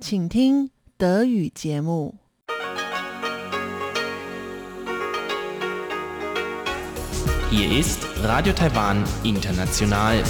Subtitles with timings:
[0.00, 2.14] 请听德语节目。
[7.50, 10.24] Hier ist Radio Taiwan International.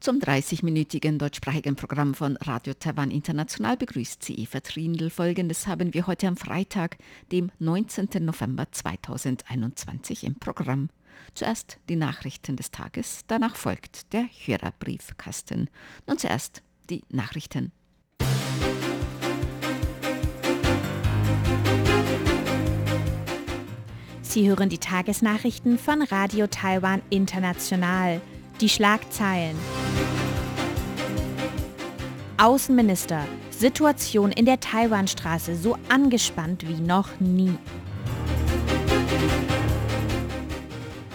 [0.00, 5.08] Zum 30-minütigen deutschsprachigen Programm von Radio Taiwan International begrüßt sie Eva Trindl.
[5.08, 6.98] Folgendes haben wir heute am Freitag,
[7.32, 8.22] dem 19.
[8.24, 10.90] November 2021 im Programm.
[11.32, 15.70] Zuerst die Nachrichten des Tages, danach folgt der Hörerbriefkasten.
[16.06, 17.71] Nun zuerst die Nachrichten.
[24.21, 28.21] Sie hören die Tagesnachrichten von Radio Taiwan International.
[28.61, 29.55] Die Schlagzeilen.
[32.37, 33.25] Außenminister.
[33.49, 37.57] Situation in der Taiwanstraße so angespannt wie noch nie.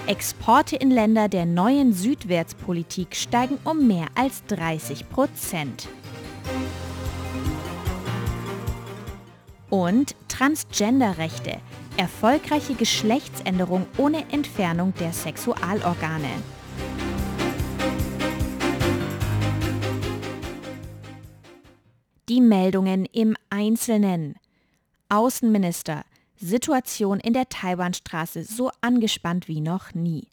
[0.06, 5.88] Exporte in Länder der neuen Südwärtspolitik steigen um mehr als 30 Prozent.
[9.70, 11.56] Und Transgenderrechte.
[11.96, 16.28] Erfolgreiche Geschlechtsänderung ohne Entfernung der Sexualorgane.
[22.28, 24.34] Die Meldungen im Einzelnen.
[25.08, 26.04] Außenminister.
[26.46, 30.28] Situation in der Taiwanstraße so angespannt wie noch nie.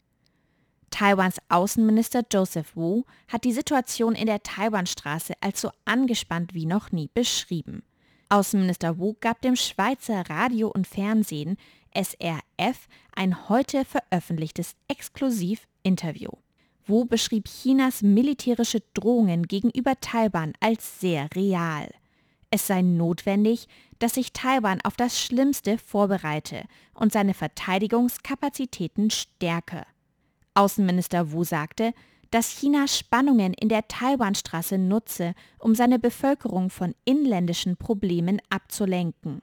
[0.90, 6.92] Taiwans Außenminister Joseph Wu hat die Situation in der Taiwanstraße als so angespannt wie noch
[6.92, 7.82] nie beschrieben.
[8.28, 11.56] Außenminister Wu gab dem Schweizer Radio und Fernsehen
[11.94, 16.30] SRF ein heute veröffentlichtes Exklusiv-Interview.
[16.86, 21.88] Wu beschrieb Chinas militärische Drohungen gegenüber Taiwan als sehr real.
[22.54, 23.66] Es sei notwendig,
[23.98, 29.86] dass sich Taiwan auf das Schlimmste vorbereite und seine Verteidigungskapazitäten stärke.
[30.52, 31.94] Außenminister Wu sagte,
[32.30, 39.40] dass China Spannungen in der Taiwanstraße nutze, um seine Bevölkerung von inländischen Problemen abzulenken.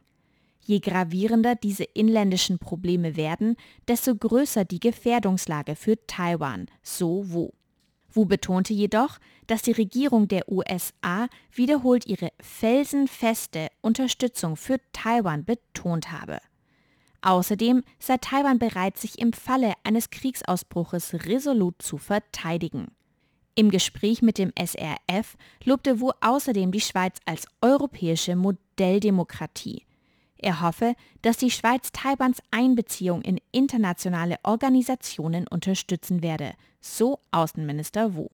[0.61, 3.55] Je gravierender diese inländischen Probleme werden,
[3.87, 7.49] desto größer die Gefährdungslage für Taiwan, so Wu.
[8.13, 16.11] Wu betonte jedoch, dass die Regierung der USA wiederholt ihre felsenfeste Unterstützung für Taiwan betont
[16.11, 16.39] habe.
[17.21, 22.87] Außerdem sei Taiwan bereit, sich im Falle eines Kriegsausbruches resolut zu verteidigen.
[23.55, 29.83] Im Gespräch mit dem SRF lobte Wu außerdem die Schweiz als europäische Modelldemokratie.
[30.41, 38.29] Er hoffe, dass die Schweiz Taiwans Einbeziehung in internationale Organisationen unterstützen werde, so Außenminister Wu.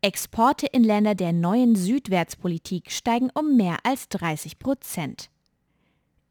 [0.00, 5.30] Exporte in Länder der neuen Südwärtspolitik steigen um mehr als 30 Prozent.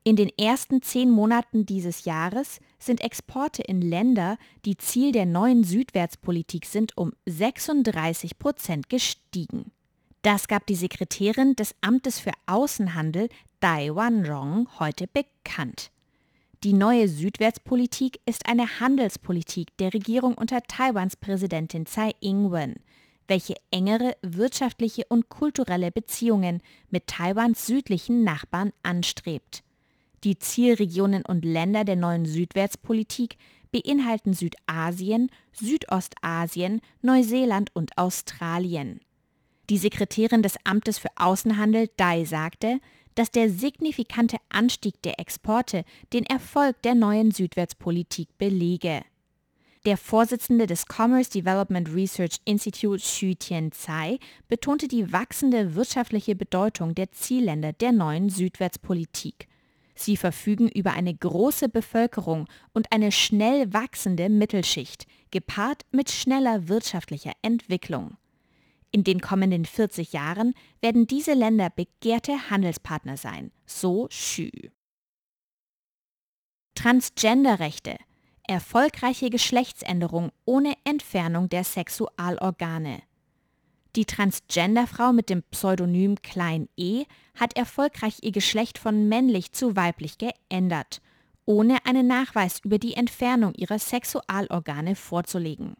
[0.03, 5.63] In den ersten zehn Monaten dieses Jahres sind Exporte in Länder, die Ziel der neuen
[5.63, 9.71] Südwärtspolitik sind, um 36 Prozent gestiegen.
[10.21, 13.29] Das gab die Sekretärin des Amtes für Außenhandel
[13.59, 15.91] Dai Wanrong heute bekannt.
[16.63, 22.75] Die neue Südwärtspolitik ist eine Handelspolitik der Regierung unter Taiwans Präsidentin Tsai Ing-wen,
[23.27, 29.63] welche engere wirtschaftliche und kulturelle Beziehungen mit Taiwans südlichen Nachbarn anstrebt.
[30.23, 33.37] Die Zielregionen und Länder der neuen Südwärtspolitik
[33.71, 39.01] beinhalten Südasien, Südostasien, Neuseeland und Australien.
[39.69, 42.79] Die Sekretärin des Amtes für Außenhandel Dai sagte,
[43.15, 45.83] dass der signifikante Anstieg der Exporte
[46.13, 49.03] den Erfolg der neuen Südwärtspolitik belege.
[49.85, 54.17] Der Vorsitzende des Commerce Development Research Institute Xu Tianzai
[54.47, 59.47] betonte die wachsende wirtschaftliche Bedeutung der Zielländer der neuen Südwärtspolitik.
[59.93, 67.33] Sie verfügen über eine große Bevölkerung und eine schnell wachsende Mittelschicht, gepaart mit schneller wirtschaftlicher
[67.43, 68.17] Entwicklung.
[68.95, 74.49] In den kommenden 40 Jahren werden diese Länder begehrte Handelspartner sein, so Xu.
[76.75, 77.97] Transgenderrechte.
[78.47, 83.01] Erfolgreiche Geschlechtsänderung ohne Entfernung der Sexualorgane.
[83.97, 87.03] Die Transgenderfrau mit dem Pseudonym Klein E
[87.37, 91.01] hat erfolgreich ihr Geschlecht von männlich zu weiblich geändert,
[91.43, 95.75] ohne einen Nachweis über die Entfernung ihrer Sexualorgane vorzulegen.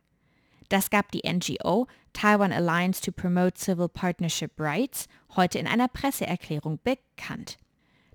[0.69, 6.79] Das gab die NGO Taiwan Alliance to Promote Civil Partnership Rights heute in einer Presseerklärung
[6.83, 7.57] bekannt.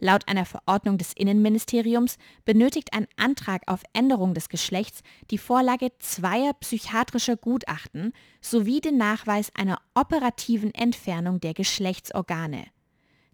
[0.00, 2.16] Laut einer Verordnung des Innenministeriums
[2.46, 9.52] benötigt ein Antrag auf Änderung des Geschlechts die Vorlage zweier psychiatrischer Gutachten sowie den Nachweis
[9.54, 12.64] einer operativen Entfernung der Geschlechtsorgane.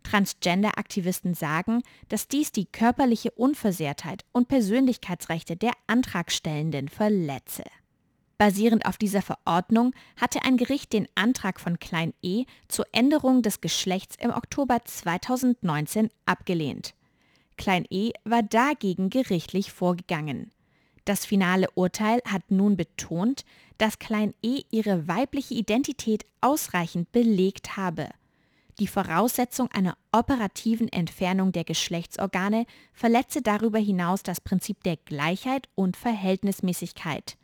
[0.03, 7.65] Transgender-Aktivisten sagen, dass dies die körperliche Unversehrtheit und Persönlichkeitsrechte der Antragstellenden verletze.
[8.39, 13.63] Basierend auf dieser Verordnung hatte ein Gericht den Antrag von Klein e zur Änderung des
[13.63, 16.95] Geschlechts im Oktober 2019 abgelehnt.
[17.57, 20.51] Klein e war dagegen gerichtlich vorgegangen.
[21.07, 23.45] Das finale Urteil hat nun betont,
[23.79, 28.11] dass Klein e ihre weibliche Identität ausreichend belegt habe.
[28.79, 35.97] Die Voraussetzung einer operativen Entfernung der Geschlechtsorgane verletze darüber hinaus das Prinzip der Gleichheit und
[35.97, 37.39] Verhältnismäßigkeit.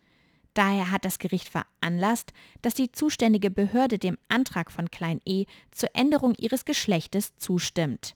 [0.54, 5.90] Daher hat das Gericht veranlasst, dass die zuständige Behörde dem Antrag von Klein e zur
[5.94, 8.14] Änderung ihres Geschlechtes zustimmt.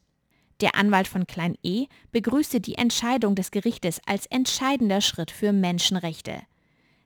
[0.61, 6.43] Der Anwalt von Klein e begrüßte die Entscheidung des Gerichtes als entscheidender Schritt für Menschenrechte.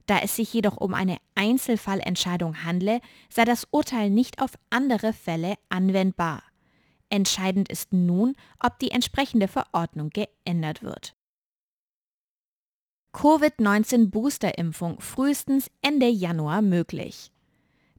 [0.07, 5.55] Da es sich jedoch um eine Einzelfallentscheidung handle, sei das Urteil nicht auf andere Fälle
[5.69, 6.43] anwendbar.
[7.11, 11.15] Entscheidend ist nun, ob die entsprechende Verordnung geändert wird.
[13.13, 17.33] Covid-19-Boosterimpfung frühestens Ende Januar möglich.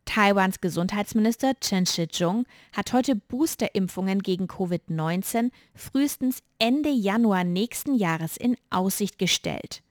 [0.06, 8.56] Taiwans Gesundheitsminister Chen Shih-chung hat heute Boosterimpfungen gegen Covid-19 frühestens Ende Januar nächsten Jahres in
[8.70, 9.84] Aussicht gestellt.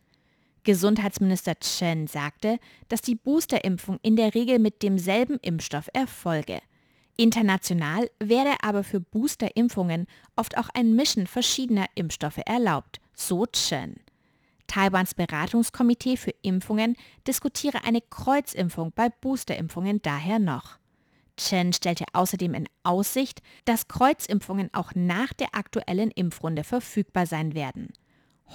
[0.64, 2.58] Gesundheitsminister Chen sagte,
[2.88, 6.60] dass die Boosterimpfung in der Regel mit demselben Impfstoff erfolge.
[7.16, 10.06] International werde aber für Boosterimpfungen
[10.36, 13.96] oft auch ein Mischen verschiedener Impfstoffe erlaubt, so Chen.
[14.70, 16.94] Taiwans Beratungskomitee für Impfungen
[17.26, 20.78] diskutiere eine Kreuzimpfung bei Boosterimpfungen daher noch.
[21.36, 27.92] Chen stellte außerdem in Aussicht, dass Kreuzimpfungen auch nach der aktuellen Impfrunde verfügbar sein werden.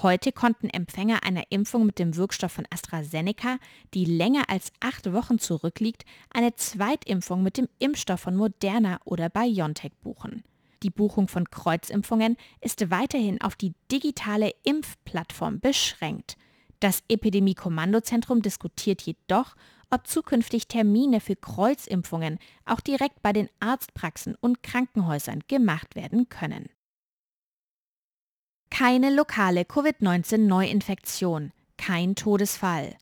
[0.02, 3.58] Heute konnten Empfänger einer Impfung mit dem Wirkstoff von AstraZeneca,
[3.94, 9.92] die länger als acht Wochen zurückliegt, eine Zweitimpfung mit dem Impfstoff von Moderna oder BioNTech
[10.02, 10.46] buchen.
[10.86, 16.38] Die Buchung von Kreuzimpfungen ist weiterhin auf die digitale Impfplattform beschränkt.
[16.80, 19.56] Das Epidemie-Kommandozentrum diskutiert jedoch,
[19.90, 26.70] ob zukünftig Termine für Kreuzimpfungen auch direkt bei den Arztpraxen und Krankenhäusern gemacht werden können.
[28.70, 32.96] Keine lokale Covid-19-Neuinfektion, kein Todesfall.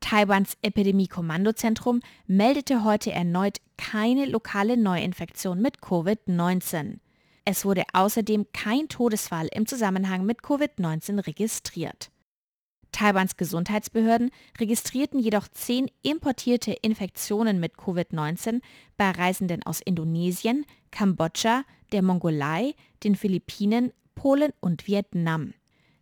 [0.00, 6.98] Taiwans Epidemie-Kommandozentrum meldete heute erneut keine lokale Neuinfektion mit Covid-19.
[7.44, 12.10] Es wurde außerdem kein Todesfall im Zusammenhang mit Covid-19 registriert.
[12.92, 18.60] Taiwans Gesundheitsbehörden registrierten jedoch zehn importierte Infektionen mit Covid-19
[18.96, 22.74] bei Reisenden aus Indonesien, Kambodscha, der Mongolei,
[23.04, 25.54] den Philippinen, Polen und Vietnam.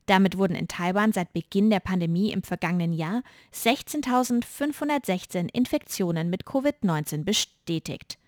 [0.06, 3.22] Damit wurden in Taiwan seit Beginn der Pandemie im vergangenen Jahr
[3.52, 8.18] 16.516 Infektionen mit Covid-19 bestätigt.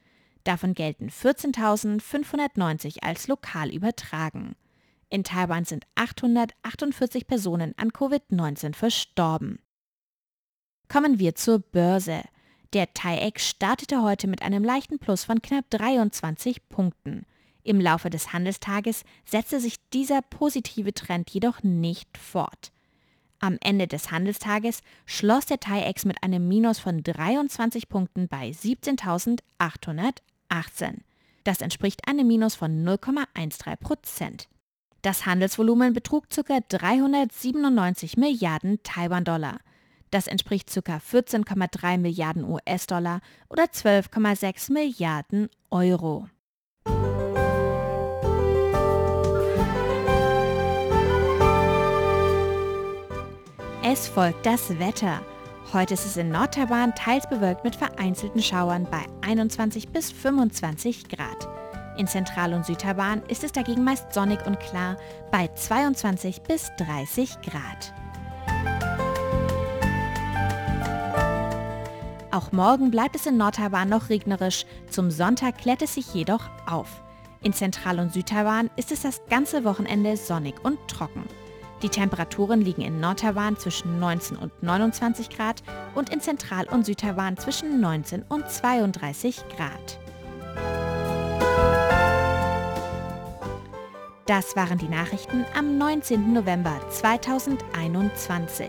[0.42, 4.56] Davon gelten 14.590 als lokal übertragen.
[5.08, 9.60] In Taiwan sind 848 Personen an Covid-19 verstorben.
[10.88, 12.22] Kommen wir zur Börse.
[12.72, 17.24] Der TAIEX startete heute mit einem leichten Plus von knapp 23 Punkten.
[17.68, 22.72] Im Laufe des Handelstages setzte sich dieser positive Trend jedoch nicht fort.
[23.40, 30.94] Am Ende des Handelstages schloss der TAIEX mit einem Minus von 23 Punkten bei 17.818.
[31.44, 34.48] Das entspricht einem Minus von 0,13 Prozent.
[35.02, 36.60] Das Handelsvolumen betrug ca.
[36.70, 39.58] 397 Milliarden Taiwan-Dollar.
[40.10, 40.96] Das entspricht ca.
[40.96, 46.30] 14,3 Milliarden US-Dollar oder 12,6 Milliarden Euro.
[53.90, 55.22] Es folgt das Wetter.
[55.72, 61.48] Heute ist es in Nordtaiwan teils bewölkt mit vereinzelten Schauern bei 21 bis 25 Grad.
[61.96, 64.98] In Zentral- und Südtaiwan ist es dagegen meist sonnig und klar
[65.32, 67.94] bei 22 bis 30 Grad.
[72.30, 77.02] Auch morgen bleibt es in Nordtaiwan noch regnerisch, zum Sonntag klärt es sich jedoch auf.
[77.42, 81.24] In Zentral- und Südtaiwan ist es das ganze Wochenende sonnig und trocken.
[81.82, 85.62] Die Temperaturen liegen in Nord-Taiwan zwischen 19 und 29 Grad
[85.94, 90.00] und in Zentral- und Süd-Taiwan zwischen 19 und 32 Grad.
[94.26, 96.32] Das waren die Nachrichten am 19.
[96.32, 98.68] November 2021.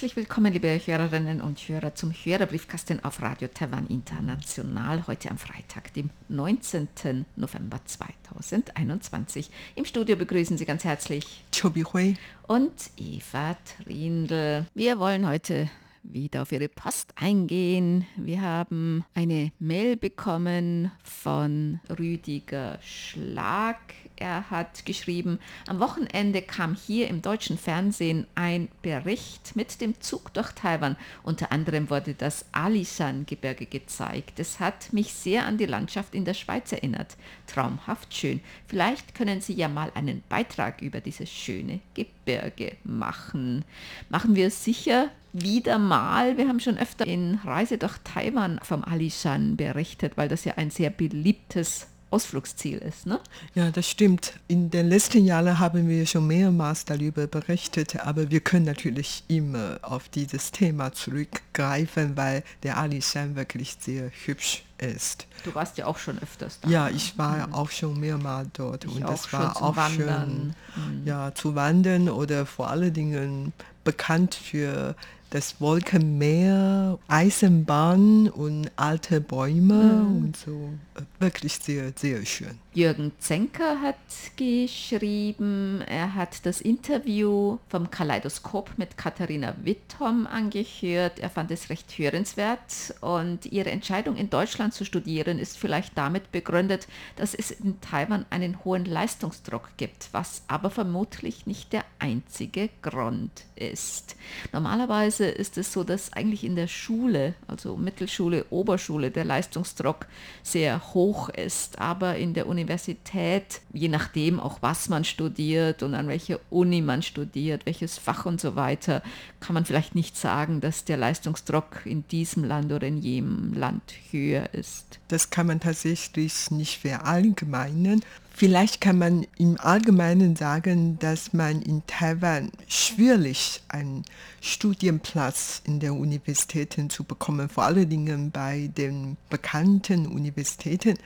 [0.00, 5.92] Herzlich willkommen, liebe Hörerinnen und Hörer, zum Hörerbriefkasten auf Radio Taiwan International, heute am Freitag,
[5.92, 7.26] dem 19.
[7.36, 9.50] November 2021.
[9.74, 12.14] Im Studio begrüßen Sie ganz herzlich Chobi Hui
[12.46, 14.64] und Eva Trindl.
[14.72, 15.68] Wir wollen heute
[16.02, 18.06] wieder auf Ihre Post eingehen.
[18.16, 23.78] Wir haben eine Mail bekommen von Rüdiger Schlag.
[24.16, 30.34] Er hat geschrieben, am Wochenende kam hier im deutschen Fernsehen ein Bericht mit dem Zug
[30.34, 30.96] durch Taiwan.
[31.22, 34.38] Unter anderem wurde das Alishan-Gebirge gezeigt.
[34.38, 37.16] Es hat mich sehr an die Landschaft in der Schweiz erinnert.
[37.46, 38.40] Traumhaft schön.
[38.66, 43.64] Vielleicht können Sie ja mal einen Beitrag über dieses schöne Gebirge machen.
[44.10, 46.36] Machen wir sicher wieder mal.
[46.36, 50.70] Wir haben schon öfter in Reise durch Taiwan vom Alishan berichtet, weil das ja ein
[50.70, 53.06] sehr beliebtes Ausflugsziel ist.
[53.06, 53.20] Ne?
[53.54, 54.34] Ja, das stimmt.
[54.48, 59.78] In den letzten Jahren haben wir schon mehrmals darüber berichtet, aber wir können natürlich immer
[59.82, 65.26] auf dieses Thema zurückgreifen, weil der Alishan wirklich sehr hübsch ist.
[65.44, 66.68] Du warst ja auch schon öfters da.
[66.68, 67.54] Ja, ich war mhm.
[67.54, 70.54] auch schon mehrmals dort ich und das war auch Wandern.
[70.74, 71.06] schön, mhm.
[71.06, 73.52] ja, zu wandern oder vor allen Dingen
[73.84, 74.96] bekannt für
[75.30, 80.16] das Wolkenmeer, Eisenbahn und alte Bäume mhm.
[80.16, 80.70] und so.
[81.18, 82.58] Wirklich sehr, sehr schön.
[82.72, 83.96] Jürgen Zenker hat
[84.36, 91.18] geschrieben, er hat das Interview vom Kaleidoskop mit Katharina Wittom angehört.
[91.18, 96.30] Er fand es recht hörenswert und ihre Entscheidung in Deutschland zu studieren ist vielleicht damit
[96.30, 102.70] begründet, dass es in Taiwan einen hohen Leistungsdruck gibt, was aber vermutlich nicht der einzige
[102.82, 104.14] Grund ist.
[104.52, 110.06] Normalerweise ist es so, dass eigentlich in der Schule, also Mittelschule, Oberschule, der Leistungsdruck
[110.44, 110.89] sehr hoch
[111.28, 116.82] ist, aber in der Universität, je nachdem auch was man studiert und an welcher Uni
[116.82, 119.02] man studiert, welches Fach und so weiter,
[119.40, 123.82] kann man vielleicht nicht sagen, dass der Leistungsdruck in diesem Land oder in jedem Land
[124.10, 124.98] höher ist.
[125.08, 128.02] Das kann man tatsächlich nicht verallgemeinern.
[128.40, 134.06] Vielleicht kann man im Allgemeinen sagen, dass man in Taiwan schwierig einen
[134.40, 140.96] Studienplatz in den Universitäten zu bekommen, vor allen Dingen bei den bekannten Universitäten.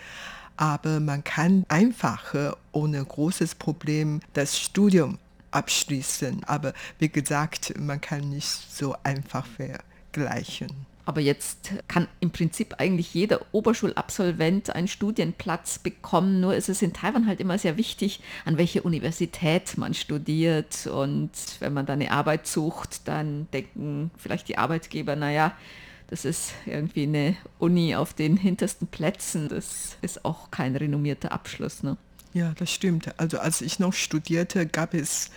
[0.57, 5.19] Aber man kann einfacher ohne großes Problem das Studium
[5.51, 6.45] abschließen.
[6.45, 10.87] Aber wie gesagt, man kann nicht so einfach vergleichen.
[11.07, 16.41] Aber jetzt kann im Prinzip eigentlich jeder Oberschulabsolvent einen Studienplatz bekommen.
[16.41, 20.87] Nur ist es in Taiwan halt immer sehr wichtig, an welche Universität man studiert.
[20.87, 21.31] Und
[21.61, 25.53] wenn man da eine Arbeit sucht, dann denken vielleicht die Arbeitgeber, naja,
[26.09, 29.49] das ist irgendwie eine Uni auf den hintersten Plätzen.
[29.49, 31.83] Das ist auch kein renommierter Abschluss.
[31.83, 31.97] Ne?
[32.33, 33.19] Ja, das stimmt.
[33.19, 35.31] Also als ich noch studierte, gab es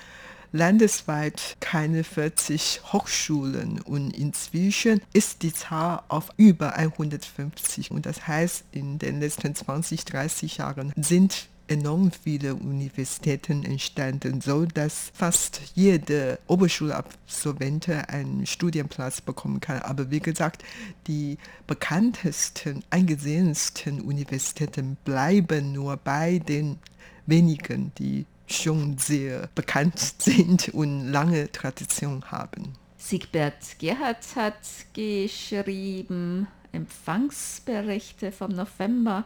[0.52, 7.92] landesweit keine 40 Hochschulen und inzwischen ist die Zahl auf über 150.
[7.92, 14.66] Und das heißt, in den letzten 20, 30 Jahren sind enorm viele Universitäten entstanden, so
[14.66, 19.82] dass fast jede Oberschulabsolvent einen Studienplatz bekommen kann.
[19.82, 20.64] Aber wie gesagt,
[21.08, 21.38] die
[21.68, 26.80] bekanntesten, eingesehensten Universitäten bleiben nur bei den
[27.26, 32.74] wenigen, die schon sehr bekannt sind und lange Tradition haben.
[32.98, 34.60] Siegbert Gerhardt hat
[34.94, 39.26] geschrieben Empfangsberichte vom November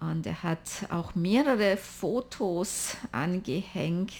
[0.00, 4.12] und er hat auch mehrere Fotos angehängt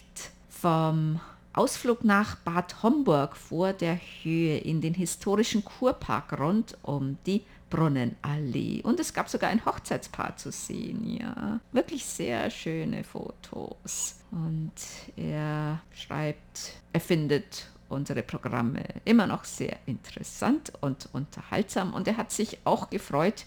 [0.48, 1.20] vom
[1.52, 7.42] Ausflug nach Bad Homburg vor der Höhe in den historischen Kurpark rund um die
[7.74, 8.82] Brunnenallee.
[8.82, 11.58] Und es gab sogar ein Hochzeitspaar zu sehen, ja.
[11.72, 14.16] Wirklich sehr schöne Fotos.
[14.30, 14.72] Und
[15.16, 21.94] er schreibt, er findet unsere Programme immer noch sehr interessant und unterhaltsam.
[21.94, 23.44] Und er hat sich auch gefreut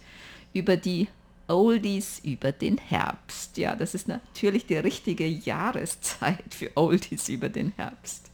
[0.53, 1.07] über die
[1.47, 3.57] Oldies über den Herbst.
[3.57, 8.29] Ja, das ist natürlich die richtige Jahreszeit für Oldies über den Herbst.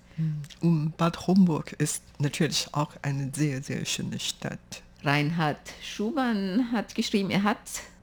[0.62, 4.82] Und Bad Homburg ist natürlich auch eine sehr, sehr schöne Stadt.
[5.04, 7.58] Reinhard Schumann hat geschrieben, er hat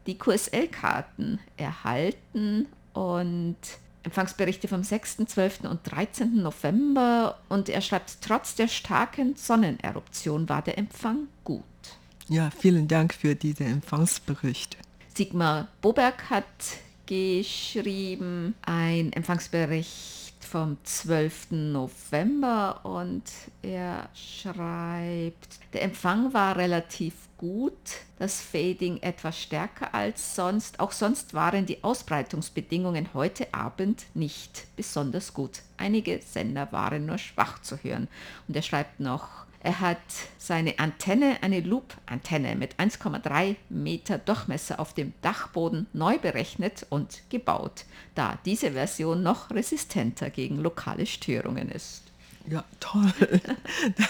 [0.07, 3.57] die QSL-Karten erhalten und
[4.02, 5.61] Empfangsberichte vom 6., 12.
[5.64, 6.42] und 13.
[6.42, 11.64] November und er schreibt, trotz der starken Sonneneruption war der Empfang gut.
[12.28, 14.76] Ja, vielen Dank für diesen Empfangsbericht.
[15.14, 16.45] Sigmar Boberg hat
[17.07, 21.52] geschrieben, ein Empfangsbericht vom 12.
[21.52, 23.23] November und
[23.62, 27.73] er schreibt, der Empfang war relativ gut,
[28.19, 30.80] das Fading etwas stärker als sonst.
[30.80, 35.61] Auch sonst waren die Ausbreitungsbedingungen heute Abend nicht besonders gut.
[35.76, 38.09] Einige Sender waren nur schwach zu hören.
[38.49, 39.98] Und er schreibt noch, er hat
[40.38, 47.84] seine Antenne, eine Loop-Antenne mit 1,3 Meter Durchmesser auf dem Dachboden neu berechnet und gebaut,
[48.14, 52.04] da diese Version noch resistenter gegen lokale Störungen ist.
[52.48, 53.12] Ja, toll.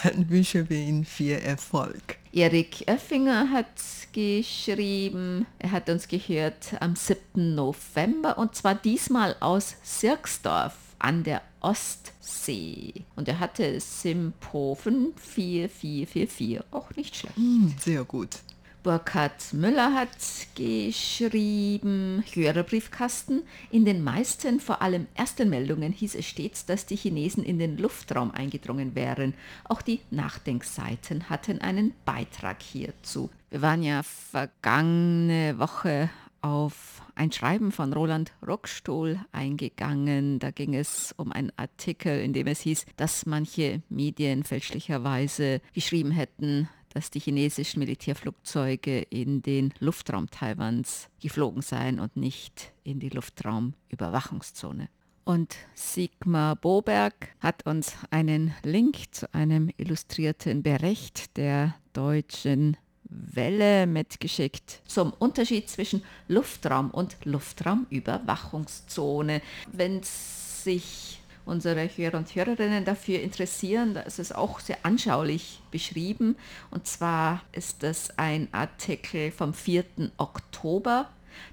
[0.05, 2.17] Dann wünschen wir Ihnen viel Erfolg.
[2.33, 3.67] Erik Oeffinger hat
[4.13, 7.57] geschrieben, er hat uns gehört am 7.
[7.57, 13.05] November und zwar diesmal aus Sirksdorf an der Ostsee.
[13.17, 17.39] Und er hatte Simpo 54444, auch nicht schlecht.
[17.39, 18.41] Mm, sehr gut.
[18.83, 20.09] Burkhard Müller hat
[20.55, 23.43] geschrieben, Hörerbriefkasten.
[23.71, 27.77] In den meisten, vor allem ersten Meldungen hieß es stets, dass die Chinesen in den
[27.77, 29.35] Luftraum eingedrungen wären.
[29.65, 33.29] Auch die Nachdenkseiten hatten einen Beitrag hierzu.
[33.51, 36.09] Wir waren ja vergangene Woche
[36.43, 40.39] auf ein Schreiben von Roland Rockstuhl eingegangen.
[40.39, 46.11] Da ging es um einen Artikel, in dem es hieß, dass manche Medien fälschlicherweise geschrieben
[46.11, 53.11] hätten, dass die chinesischen Militärflugzeuge in den Luftraum Taiwans geflogen seien und nicht in die
[53.11, 54.89] Luftraumüberwachungszone.
[55.25, 62.77] Und Sigmar Boberg hat uns einen Link zu einem illustrierten Bericht der deutschen
[63.11, 69.43] Welle mitgeschickt zum Unterschied zwischen Luftraum und Luftraumüberwachungszone.
[69.73, 76.37] Wenn sich unsere Hörer und Hörerinnen dafür interessieren, da ist es auch sehr anschaulich beschrieben.
[76.71, 79.85] Und zwar ist das ein Artikel vom 4.
[80.17, 81.09] Oktober,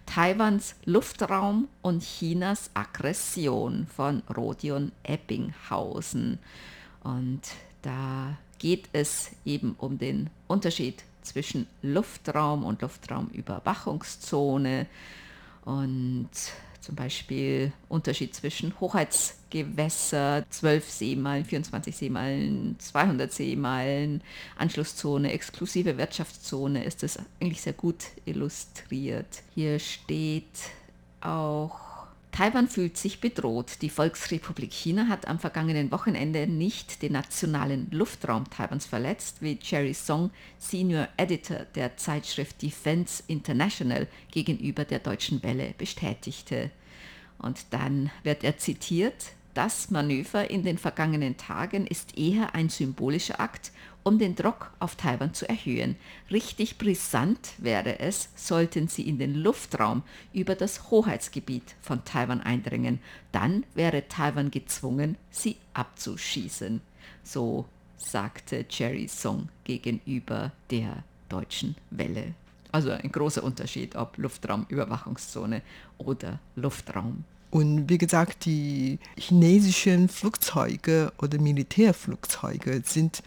[0.05, 6.39] Taiwans Luftraum und Chinas Aggression von Rodion Ebbinghausen.
[7.03, 7.41] Und
[7.81, 14.87] da geht es eben um den Unterschied zwischen Luftraum und Luftraumüberwachungszone
[15.65, 16.29] und
[16.87, 24.21] zum Beispiel Unterschied zwischen Hoheitsgewässer, 12 Seemeilen, 24 Seemeilen, 200 Seemeilen,
[24.57, 29.43] Anschlusszone, exklusive Wirtschaftszone ist das eigentlich sehr gut illustriert.
[29.53, 30.45] Hier steht
[31.19, 31.86] auch
[32.37, 33.81] Taiwan fühlt sich bedroht.
[33.81, 39.95] Die Volksrepublik China hat am vergangenen Wochenende nicht den nationalen Luftraum Taiwans verletzt, wie Jerry
[39.95, 46.69] Song, Senior Editor der Zeitschrift Defense International, gegenüber der Deutschen Welle bestätigte.
[47.39, 53.39] Und dann wird er zitiert, das Manöver in den vergangenen Tagen ist eher ein symbolischer
[53.39, 53.71] Akt
[54.07, 55.97] um den Druck auf Taiwan zu erhöhen.
[56.31, 62.99] Richtig brisant wäre es, sollten sie in den Luftraum über das Hoheitsgebiet von Taiwan eindringen.
[63.33, 66.79] Dann wäre Taiwan gezwungen, sie abzuschießen.
[67.23, 67.65] So
[67.97, 72.33] sagte Jerry Song gegenüber der deutschen Welle.
[72.71, 75.61] Also ein großer Unterschied, ob Luftraumüberwachungszone
[75.97, 77.25] oder Luftraum.
[77.49, 83.23] Und wie gesagt, die chinesischen Flugzeuge oder Militärflugzeuge sind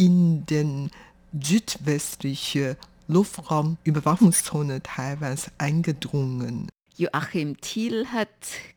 [0.00, 0.90] in den
[1.38, 2.74] südwestlichen
[3.06, 6.70] Luftraumüberwachungszone Taiwans eingedrungen.
[6.96, 8.28] Joachim Thiel hat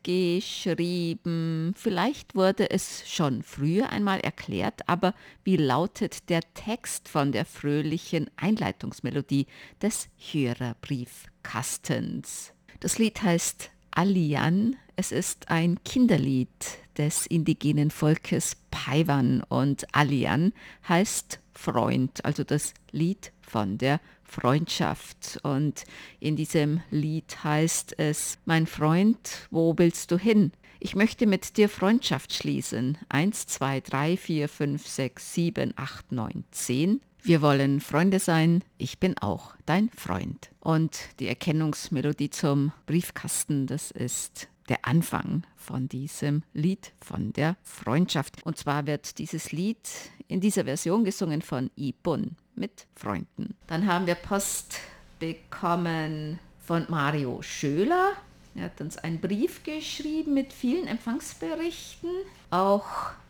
[0.04, 5.14] geschrieben, vielleicht wurde es schon früher einmal erklärt, aber
[5.46, 9.48] wie lautet der Text von der fröhlichen Einleitungsmelodie
[9.82, 12.52] des Hörerbriefkastens?
[12.82, 14.76] Das Lied heißt Alian.
[14.96, 16.50] Es ist ein Kinderlied
[16.98, 20.54] des indigenen Volkes Paiwan und Alian
[20.88, 25.40] heißt Freund, also das Lied von der Freundschaft.
[25.42, 25.86] Und
[26.20, 30.52] in diesem Lied heißt es, mein Freund, wo willst du hin?
[30.80, 33.00] Ich möchte mit dir Freundschaft schließen.
[33.10, 37.02] Eins, zwei, drei, vier, fünf, sechs, sieben, acht, neun, zehn.
[37.26, 40.52] Wir wollen Freunde sein, ich bin auch dein Freund.
[40.60, 48.44] Und die Erkennungsmelodie zum Briefkasten, das ist der Anfang von diesem Lied von der Freundschaft.
[48.46, 49.90] Und zwar wird dieses Lied
[50.28, 53.56] in dieser Version gesungen von Ibun mit Freunden.
[53.68, 54.80] Dann haben wir Post
[55.20, 58.14] bekommen von Mario Schöler.
[58.56, 62.10] Er hat uns einen Brief geschrieben mit vielen Empfangsberichten.
[62.52, 62.86] Auch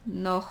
[0.06, 0.50] noch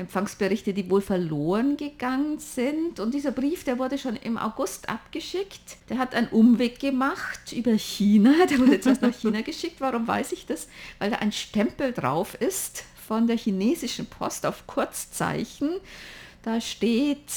[0.00, 2.98] Empfangsberichte, die wohl verloren gegangen sind.
[3.00, 5.76] Und dieser Brief, der wurde schon im August abgeschickt.
[5.88, 8.32] Der hat einen Umweg gemacht über China.
[8.50, 9.80] Der wurde jetzt erst nach China geschickt.
[9.80, 10.68] Warum weiß ich das?
[10.98, 15.70] Weil da ein Stempel drauf ist von der chinesischen Post auf Kurzzeichen.
[16.42, 17.32] Da steht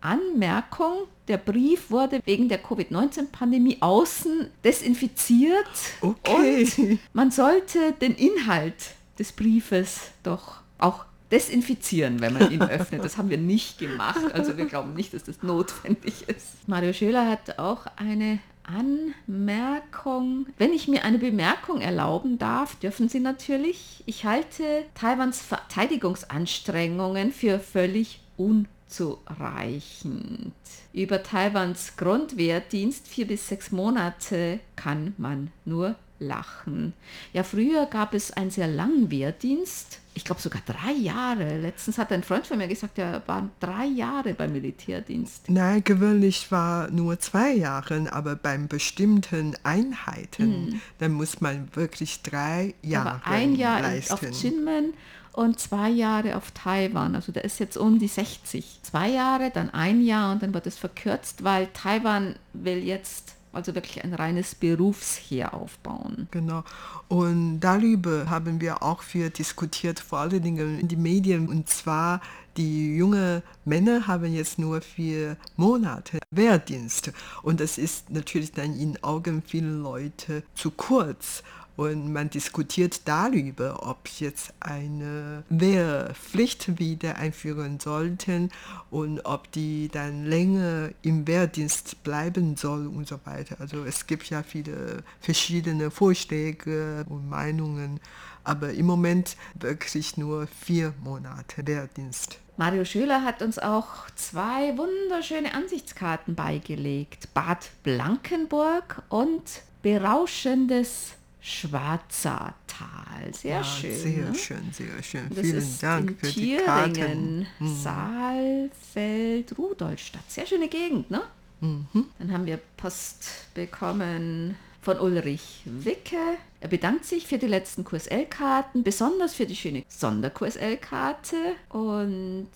[0.00, 5.66] Anmerkung, der Brief wurde wegen der Covid-19-Pandemie außen desinfiziert
[6.00, 6.68] okay.
[6.76, 13.04] und man sollte den Inhalt des Briefes doch auch desinfizieren, wenn man ihn öffnet.
[13.04, 14.32] Das haben wir nicht gemacht.
[14.32, 16.46] Also wir glauben nicht, dass das notwendig ist.
[16.66, 20.46] Mario Schöler hat auch eine Anmerkung.
[20.58, 24.02] Wenn ich mir eine Bemerkung erlauben darf, dürfen Sie natürlich.
[24.06, 30.52] Ich halte Taiwans Verteidigungsanstrengungen für völlig unzureichend.
[30.92, 36.92] Über Taiwans Grundwehrdienst vier bis sechs Monate kann man nur lachen.
[37.32, 40.00] Ja, früher gab es einen sehr langen Wehrdienst.
[40.14, 41.58] Ich glaube sogar drei Jahre.
[41.58, 45.48] Letztens hat ein Freund von mir gesagt, er war drei Jahre beim Militärdienst.
[45.48, 50.80] Nein, gewöhnlich war nur zwei Jahre, aber beim bestimmten Einheiten, mm.
[50.98, 54.12] dann muss man wirklich drei Jahre aber ein Jahr leisten.
[54.14, 54.94] auf Chinmen
[55.38, 57.14] und zwei Jahre auf Taiwan.
[57.14, 58.80] Also der ist jetzt um die 60.
[58.82, 63.74] Zwei Jahre, dann ein Jahr und dann wird es verkürzt, weil Taiwan will jetzt also
[63.74, 66.28] wirklich ein reines Berufsheer aufbauen.
[66.30, 66.64] Genau.
[67.08, 71.48] Und darüber haben wir auch viel diskutiert, vor allen Dingen in den Medien.
[71.48, 72.20] Und zwar,
[72.56, 77.12] die jungen Männer haben jetzt nur vier Monate Wehrdienst.
[77.42, 81.42] Und das ist natürlich dann in Augen vieler Leute zu kurz.
[81.78, 88.50] Und man diskutiert darüber, ob jetzt eine Wehrpflicht wieder einführen sollten
[88.90, 93.58] und ob die dann länger im Wehrdienst bleiben soll und so weiter.
[93.60, 98.00] Also es gibt ja viele verschiedene Vorschläge und Meinungen,
[98.42, 102.40] aber im Moment wirklich nur vier Monate Wehrdienst.
[102.56, 107.32] Mario Schüler hat uns auch zwei wunderschöne Ansichtskarten beigelegt.
[107.34, 113.32] Bad Blankenburg und berauschendes Schwarzer Tal.
[113.32, 113.96] Sehr ja, schön.
[113.96, 114.34] Sehr ne?
[114.34, 115.28] schön, sehr schön.
[115.30, 117.46] Das Vielen Dank für Thüringen, die Karten.
[117.58, 117.76] Mhm.
[117.82, 120.28] Saalfeld, Rudolstadt.
[120.28, 121.22] Sehr schöne Gegend, ne?
[121.60, 121.86] Mhm.
[122.18, 126.16] Dann haben wir Post bekommen von Ulrich Wicke.
[126.60, 131.36] Er bedankt sich für die letzten QSL-Karten, besonders für die schöne Sonder-QSL-Karte
[131.68, 132.48] und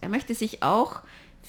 [0.00, 1.00] er möchte sich auch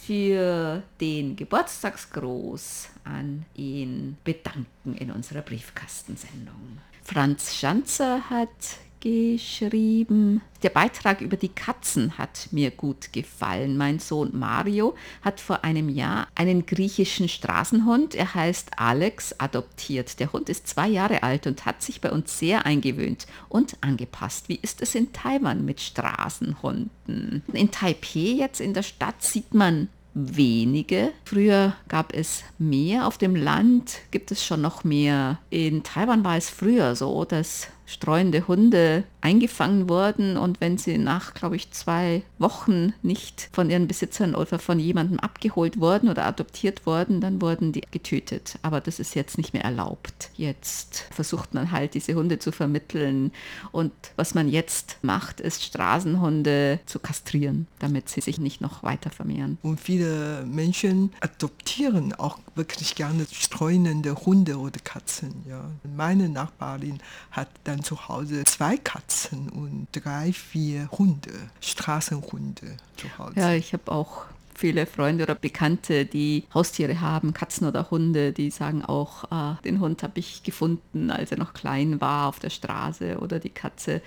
[0.05, 6.79] für den Geburtstagsgruß an ihn bedanken in unserer Briefkastensendung.
[7.03, 10.41] Franz Schanzer hat geschrieben.
[10.63, 13.77] Der Beitrag über die Katzen hat mir gut gefallen.
[13.77, 20.19] Mein Sohn Mario hat vor einem Jahr einen griechischen Straßenhund, er heißt Alex, adoptiert.
[20.19, 24.49] Der Hund ist zwei Jahre alt und hat sich bei uns sehr eingewöhnt und angepasst.
[24.49, 27.43] Wie ist es in Taiwan mit Straßenhunden?
[27.53, 31.13] In Taipei jetzt in der Stadt sieht man wenige.
[31.25, 33.05] Früher gab es mehr.
[33.05, 35.39] Auf dem Land gibt es schon noch mehr.
[35.49, 41.33] In Taiwan war es früher so, dass streuende Hunde eingefangen wurden und wenn sie nach,
[41.33, 46.85] glaube ich, zwei Wochen nicht von ihren Besitzern oder von jemandem abgeholt wurden oder adoptiert
[46.85, 48.59] wurden, dann wurden die getötet.
[48.61, 50.29] Aber das ist jetzt nicht mehr erlaubt.
[50.35, 53.31] Jetzt versucht man halt, diese Hunde zu vermitteln
[53.71, 59.09] und was man jetzt macht, ist Straßenhunde zu kastrieren, damit sie sich nicht noch weiter
[59.09, 59.57] vermehren.
[59.61, 65.43] Und viele Menschen adoptieren auch wirklich gerne streunende Hunde oder Katzen.
[65.47, 65.69] Ja.
[65.95, 66.99] Meine Nachbarin
[67.31, 73.39] hat dann zu Hause zwei Katzen und drei, vier Hunde, Straßenhunde zu Hause.
[73.39, 74.25] Ja, ich habe auch
[74.57, 79.79] viele Freunde oder Bekannte, die Haustiere haben, Katzen oder Hunde, die sagen auch, ah, den
[79.79, 84.01] Hund habe ich gefunden, als er noch klein war auf der Straße oder die Katze,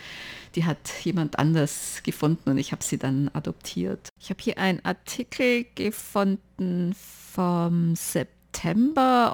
[0.56, 4.08] die hat jemand anders gefunden und ich habe sie dann adoptiert.
[4.18, 6.94] Ich habe hier einen Artikel gefunden
[7.32, 8.39] vom September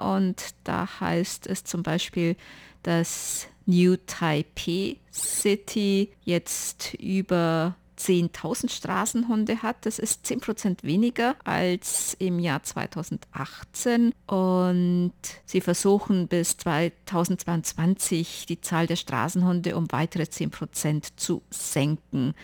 [0.00, 2.37] und da heißt es zum Beispiel,
[2.83, 9.87] dass New Taipei City jetzt über 10.000 Straßenhunde hat.
[9.87, 14.12] Das ist 10% weniger als im Jahr 2018.
[14.26, 15.12] Und
[15.44, 22.35] sie versuchen bis 2022 die Zahl der Straßenhunde um weitere 10% zu senken.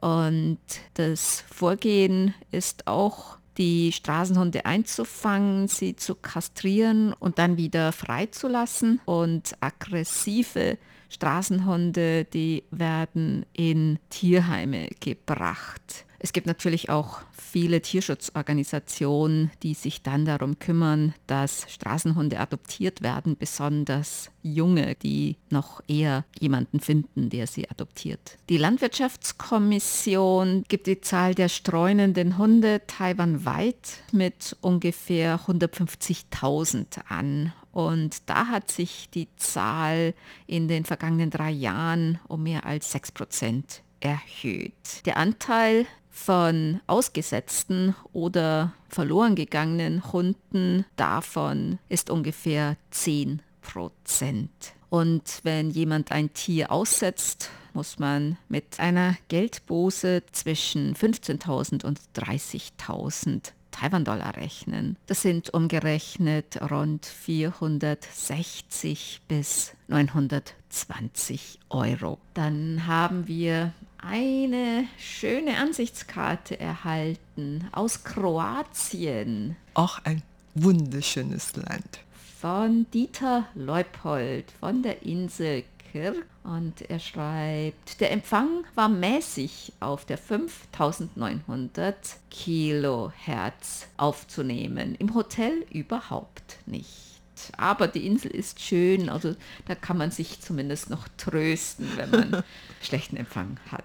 [0.00, 0.58] Und
[0.94, 9.00] das Vorgehen ist auch die Straßenhunde einzufangen, sie zu kastrieren und dann wieder freizulassen.
[9.04, 10.78] Und aggressive
[11.10, 16.04] Straßenhunde, die werden in Tierheime gebracht.
[16.24, 23.36] Es gibt natürlich auch viele Tierschutzorganisationen, die sich dann darum kümmern, dass Straßenhunde adoptiert werden,
[23.36, 28.38] besonders junge, die noch eher jemanden finden, der sie adoptiert.
[28.48, 37.52] Die Landwirtschaftskommission gibt die Zahl der streunenden Hunde taiwanweit mit ungefähr 150.000 an.
[37.70, 40.14] Und da hat sich die Zahl
[40.46, 45.04] in den vergangenen drei Jahren um mehr als 6 Prozent erhöht.
[45.04, 54.74] Der Anteil von ausgesetzten oder verloren gegangenen Hunden davon ist ungefähr 10 Prozent.
[54.90, 63.50] Und wenn jemand ein Tier aussetzt, muss man mit einer Geldbuße zwischen 15.000 und 30.000
[63.72, 64.96] Taiwan-Dollar rechnen.
[65.06, 72.20] Das sind umgerechnet rund 460 bis 920 Euro.
[72.34, 73.72] Dann haben wir
[74.06, 79.56] eine schöne Ansichtskarte erhalten aus Kroatien.
[79.74, 80.22] Auch ein
[80.54, 82.00] wunderschönes Land.
[82.40, 85.64] Von Dieter Leupold von der Insel
[85.94, 86.26] Kirk.
[86.42, 91.96] Und er schreibt, der Empfang war mäßig auf der 5900
[92.30, 94.96] Kilohertz aufzunehmen.
[94.98, 97.13] Im Hotel überhaupt nicht
[97.56, 99.34] aber die Insel ist schön, also
[99.66, 102.44] da kann man sich zumindest noch trösten, wenn man
[102.82, 103.84] schlechten Empfang hat.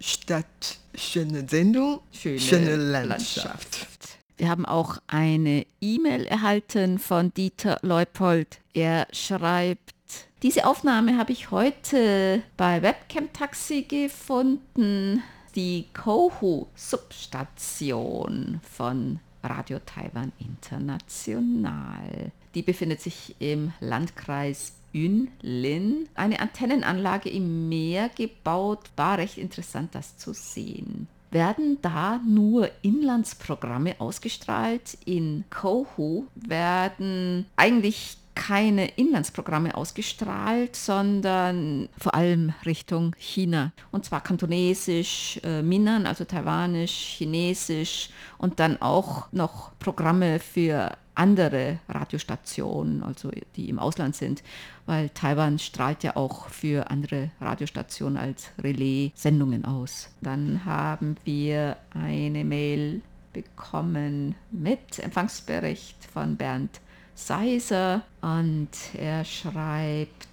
[0.00, 3.46] Statt schöne Sendung, schöne, schöne Landschaft.
[3.46, 4.18] Landschaft.
[4.36, 8.58] Wir haben auch eine E-Mail erhalten von Dieter Leupold.
[8.72, 9.94] Er schreibt,
[10.42, 15.22] diese Aufnahme habe ich heute bei Webcam Taxi gefunden.
[15.54, 22.32] Die Kohu-Substation von Radio Taiwan International.
[22.54, 26.08] Die befindet sich im Landkreis Yunlin.
[26.14, 28.90] Eine Antennenanlage im Meer gebaut.
[28.96, 31.08] War recht interessant, das zu sehen.
[31.30, 34.96] Werden da nur Inlandsprogramme ausgestrahlt?
[35.04, 43.72] In Kohu werden eigentlich keine Inlandsprogramme ausgestrahlt, sondern vor allem Richtung China.
[43.90, 51.78] Und zwar kantonesisch, äh, Minnan, also taiwanisch, chinesisch und dann auch noch Programme für andere
[51.88, 54.42] Radiostationen, also die im Ausland sind,
[54.86, 60.10] weil Taiwan strahlt ja auch für andere Radiostationen als Relais Sendungen aus.
[60.20, 66.80] Dann haben wir eine Mail bekommen mit Empfangsbericht von Bernd
[67.14, 70.28] Seiser und er schreibt